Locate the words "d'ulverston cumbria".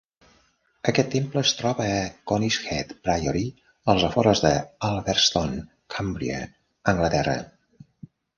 4.47-6.41